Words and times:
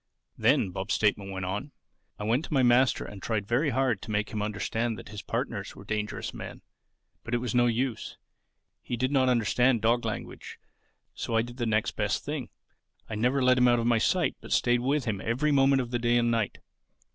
"Then," 0.35 0.71
Bob's 0.71 0.95
statement 0.95 1.29
went 1.29 1.45
on, 1.45 1.73
"I 2.17 2.23
went 2.23 2.43
to 2.45 2.53
my 2.55 2.63
master 2.63 3.05
and 3.05 3.21
tried 3.21 3.47
very 3.47 3.69
hard 3.69 4.01
to 4.01 4.09
make 4.09 4.29
him 4.31 4.41
understand 4.41 4.97
that 4.97 5.09
his 5.09 5.21
partners 5.21 5.75
were 5.75 5.83
dangerous 5.83 6.33
men. 6.33 6.63
But 7.23 7.35
it 7.35 7.37
was 7.37 7.53
no 7.53 7.67
use. 7.67 8.17
He 8.81 8.97
did 8.97 9.11
not 9.11 9.29
understand 9.29 9.83
dog 9.83 10.03
language. 10.03 10.57
So 11.13 11.35
I 11.35 11.43
did 11.43 11.57
the 11.57 11.67
next 11.67 11.91
best 11.91 12.25
thing: 12.25 12.49
I 13.11 13.13
never 13.13 13.43
let 13.43 13.59
him 13.59 13.67
out 13.67 13.77
of 13.77 13.85
my 13.85 13.99
sight 13.99 14.35
but 14.41 14.51
stayed 14.51 14.79
with 14.79 15.05
him 15.05 15.21
every 15.23 15.51
moment 15.51 15.83
of 15.83 15.91
the 15.91 15.99
day 15.99 16.17
and 16.17 16.31
night. 16.31 16.57